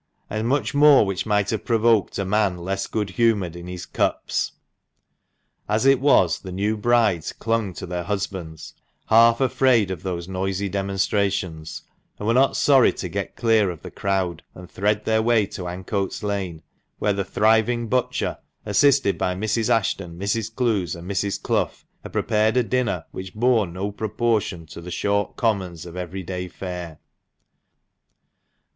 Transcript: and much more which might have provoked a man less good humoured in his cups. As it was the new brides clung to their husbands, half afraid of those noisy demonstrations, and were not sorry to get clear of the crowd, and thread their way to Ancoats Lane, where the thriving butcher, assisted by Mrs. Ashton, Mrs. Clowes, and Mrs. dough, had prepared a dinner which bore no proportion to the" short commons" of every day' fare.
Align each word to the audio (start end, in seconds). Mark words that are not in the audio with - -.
and 0.31 0.47
much 0.47 0.73
more 0.73 1.05
which 1.05 1.27
might 1.27 1.51
have 1.51 1.63
provoked 1.63 2.17
a 2.17 2.25
man 2.25 2.57
less 2.57 2.87
good 2.87 3.11
humoured 3.11 3.55
in 3.55 3.67
his 3.67 3.85
cups. 3.85 4.53
As 5.69 5.85
it 5.85 5.99
was 5.99 6.39
the 6.39 6.51
new 6.51 6.75
brides 6.75 7.31
clung 7.31 7.71
to 7.75 7.85
their 7.85 8.01
husbands, 8.05 8.73
half 9.09 9.39
afraid 9.39 9.91
of 9.91 10.01
those 10.01 10.27
noisy 10.27 10.67
demonstrations, 10.69 11.83
and 12.17 12.27
were 12.27 12.33
not 12.33 12.57
sorry 12.57 12.91
to 12.93 13.07
get 13.09 13.35
clear 13.35 13.69
of 13.69 13.83
the 13.83 13.91
crowd, 13.91 14.41
and 14.55 14.71
thread 14.71 15.05
their 15.05 15.21
way 15.21 15.45
to 15.45 15.67
Ancoats 15.67 16.23
Lane, 16.23 16.63
where 16.97 17.13
the 17.13 17.23
thriving 17.23 17.87
butcher, 17.87 18.39
assisted 18.65 19.19
by 19.19 19.35
Mrs. 19.35 19.69
Ashton, 19.69 20.17
Mrs. 20.17 20.51
Clowes, 20.55 20.95
and 20.95 21.07
Mrs. 21.07 21.39
dough, 21.39 21.69
had 22.01 22.11
prepared 22.11 22.57
a 22.57 22.63
dinner 22.63 23.05
which 23.11 23.35
bore 23.35 23.67
no 23.67 23.91
proportion 23.91 24.65
to 24.65 24.81
the" 24.81 24.89
short 24.99 25.35
commons" 25.35 25.85
of 25.85 25.95
every 25.95 26.23
day' 26.23 26.47
fare. 26.47 26.97